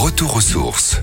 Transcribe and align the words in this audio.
Retour 0.00 0.36
aux 0.36 0.40
sources. 0.40 0.98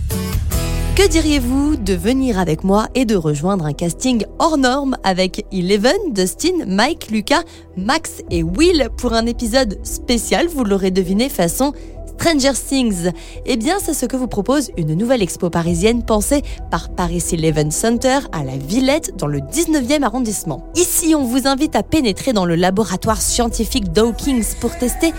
Que 0.96 1.06
diriez-vous 1.06 1.76
de 1.76 1.94
venir 1.94 2.40
avec 2.40 2.64
moi 2.64 2.88
et 2.96 3.04
de 3.04 3.18
rejoindre 3.18 3.66
un 3.66 3.74
casting 3.74 4.24
hors 4.40 4.58
norme 4.58 4.96
avec 5.04 5.46
Eleven, 5.52 5.98
Dustin, 6.12 6.64
Mike, 6.66 7.12
Lucas, 7.12 7.44
Max 7.76 8.22
et 8.32 8.42
Will 8.42 8.88
pour 8.96 9.12
un 9.12 9.26
épisode 9.26 9.78
spécial, 9.84 10.48
vous 10.48 10.64
l'aurez 10.64 10.92
deviné, 10.92 11.28
façon 11.28 11.74
Stranger 12.18 12.54
Things 12.54 13.12
Eh 13.46 13.58
bien, 13.58 13.80
c'est 13.84 13.94
ce 13.94 14.06
que 14.06 14.16
vous 14.16 14.30
propose 14.30 14.72
une 14.78 14.94
nouvelle 14.94 15.22
expo 15.22 15.50
parisienne 15.50 16.06
pensée 16.06 16.42
par 16.72 16.88
Paris 16.88 17.24
Eleven 17.34 17.72
Center 17.72 18.20
à 18.32 18.46
la 18.46 18.56
Villette 18.56 19.18
dans 19.18 19.28
le 19.28 19.40
19e 19.40 20.04
arrondissement. 20.04 20.72
Ici, 20.76 21.16
on 21.16 21.26
vous 21.26 21.48
invite 21.48 21.76
à 21.76 21.84
pénétrer 21.84 22.32
dans 22.32 22.46
le 22.46 22.56
laboratoire 22.56 23.22
scientifique 23.22 23.92
Dawkins 23.92 24.56
pour 24.62 24.78
tester 24.78 25.12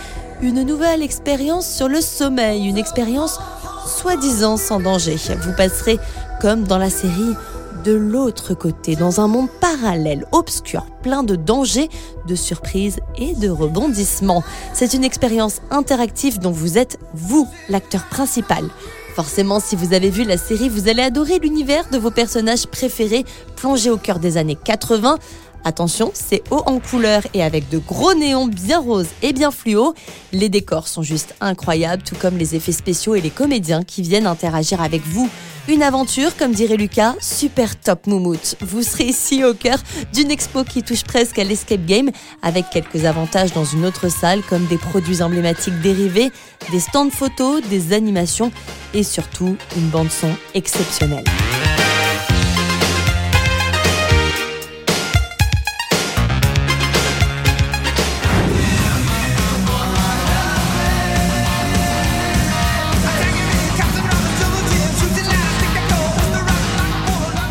une 0.43 0.63
nouvelle 0.63 1.03
expérience 1.03 1.69
sur 1.69 1.89
le 1.89 2.01
sommeil, 2.01 2.67
une 2.67 2.77
expérience 2.77 3.39
soi-disant 3.87 4.57
sans 4.57 4.81
danger. 4.81 5.17
Vous 5.41 5.53
passerez, 5.53 5.99
comme 6.41 6.65
dans 6.65 6.79
la 6.79 6.91
série, 6.91 7.35
de 7.85 7.93
l'autre 7.93 8.55
côté, 8.55 8.97
dans 8.97 9.21
un 9.21 9.29
monde 9.29 9.49
parallèle, 9.61 10.27
obscur, 10.33 10.87
plein 11.03 11.23
de 11.23 11.37
dangers, 11.37 11.89
de 12.27 12.35
surprises 12.35 12.99
et 13.17 13.35
de 13.35 13.49
rebondissements. 13.49 14.43
C'est 14.73 14.95
une 14.95 15.05
expérience 15.05 15.61
interactive 15.71 16.41
dont 16.41 16.51
vous 16.51 16.79
êtes, 16.79 16.99
vous, 17.15 17.47
l'acteur 17.69 18.05
principal. 18.09 18.65
Forcément, 19.15 19.61
si 19.61 19.77
vous 19.77 19.95
avez 19.95 20.11
vu 20.11 20.25
la 20.25 20.37
série, 20.37 20.69
vous 20.69 20.89
allez 20.89 21.03
adorer 21.03 21.39
l'univers 21.39 21.89
de 21.91 21.97
vos 21.97 22.11
personnages 22.11 22.67
préférés, 22.67 23.25
plongés 23.55 23.89
au 23.89 23.97
cœur 23.97 24.19
des 24.19 24.37
années 24.37 24.59
80 24.63 25.17
Attention, 25.67 26.13
c'est 26.15 26.45
haut 26.53 26.63
en 26.67 26.79
couleur 26.79 27.23
et 27.35 27.43
avec 27.43 27.69
de 27.69 27.79
gros 27.79 28.15
néons 28.15 28.47
bien 28.47 28.79
roses 28.79 29.09
et 29.21 29.33
bien 29.33 29.51
fluo. 29.51 29.95
Les 30.31 30.49
décors 30.49 30.87
sont 30.87 31.03
juste 31.03 31.35
incroyables, 31.41 32.05
tout 32.05 32.15
comme 32.15 32.39
les 32.39 32.55
effets 32.55 32.71
spéciaux 32.71 33.17
et 33.17 33.21
les 33.21 33.31
comédiens 33.31 33.83
qui 33.83 34.03
viennent 34.03 34.29
interagir 34.29 34.81
avec 34.81 35.03
vous. 35.05 35.29
Une 35.67 35.83
aventure, 35.83 36.37
comme 36.37 36.53
dirait 36.53 36.77
Lucas, 36.77 37.17
super 37.21 37.75
top 37.81 38.07
moumoute. 38.07 38.55
Vous 38.61 38.85
serez 38.85 39.07
ici 39.07 39.43
au 39.43 39.55
cœur 39.55 39.79
d'une 40.13 40.31
expo 40.31 40.63
qui 40.63 40.85
touche 40.85 41.03
presque 41.03 41.41
à 41.41 41.45
l'escape 41.45 41.85
game, 41.85 42.13
avec 42.43 42.71
quelques 42.71 43.05
avantages 43.05 43.53
dans 43.53 43.65
une 43.65 43.85
autre 43.85 44.09
salle, 44.09 44.43
comme 44.49 44.67
des 44.67 44.79
produits 44.79 45.21
emblématiques 45.21 45.81
dérivés, 45.81 46.31
des 46.71 46.79
stands 46.79 47.11
photos, 47.11 47.61
des 47.69 47.93
animations 47.93 48.53
et 48.95 49.03
surtout 49.03 49.57
une 49.77 49.89
bande 49.89 50.13
son 50.13 50.31
exceptionnelle. 50.55 51.25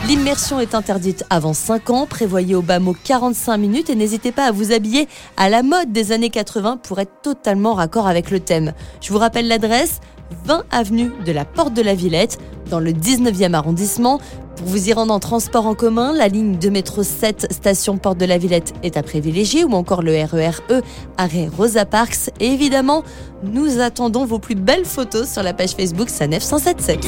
L'immersion 0.07 0.59
est 0.59 0.75
interdite 0.75 1.25
avant 1.31 1.53
5 1.53 1.89
ans, 1.89 2.05
prévoyez 2.05 2.53
au 2.53 2.61
bas 2.61 2.77
mot 2.77 2.95
45 3.03 3.57
minutes 3.57 3.89
et 3.89 3.95
n'hésitez 3.95 4.31
pas 4.31 4.45
à 4.45 4.51
vous 4.51 4.71
habiller 4.71 5.07
à 5.35 5.49
la 5.49 5.63
mode 5.63 5.91
des 5.91 6.11
années 6.11 6.29
80 6.29 6.77
pour 6.77 6.99
être 6.99 7.23
totalement 7.23 7.73
raccord 7.73 8.05
avec 8.05 8.29
le 8.29 8.39
thème. 8.39 8.73
Je 9.01 9.11
vous 9.11 9.17
rappelle 9.17 9.47
l'adresse 9.47 10.01
20 10.45 10.63
avenue 10.69 11.11
de 11.25 11.31
la 11.31 11.43
Porte 11.43 11.73
de 11.73 11.81
la 11.81 11.95
Villette, 11.95 12.37
dans 12.69 12.79
le 12.79 12.91
19e 12.91 13.53
arrondissement. 13.53 14.19
Pour 14.57 14.67
vous 14.67 14.89
y 14.89 14.93
rendre 14.93 15.11
en 15.11 15.19
transport 15.19 15.65
en 15.65 15.73
commun, 15.73 16.13
la 16.13 16.27
ligne 16.27 16.59
de 16.59 16.69
métro 16.69 17.01
7 17.01 17.47
station 17.51 17.97
Porte 17.97 18.19
de 18.19 18.25
la 18.25 18.37
Villette 18.37 18.73
est 18.83 18.97
à 18.97 19.03
privilégier 19.03 19.63
ou 19.63 19.71
encore 19.73 20.03
le 20.03 20.11
RER 20.11 20.61
E 20.69 20.81
arrêt 21.17 21.49
Rosa 21.57 21.85
Parks. 21.85 22.29
Et 22.39 22.47
évidemment, 22.47 23.03
nous 23.41 23.79
attendons 23.79 24.25
vos 24.25 24.37
plus 24.37 24.55
belles 24.55 24.85
photos 24.85 25.27
sur 25.27 25.41
la 25.41 25.53
page 25.53 25.71
Facebook 25.71 26.09
Sanef 26.09 26.43
177. 26.43 27.07